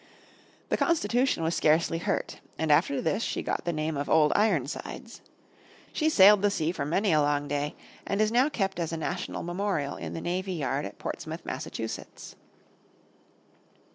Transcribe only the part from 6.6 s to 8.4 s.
for many a long day, and is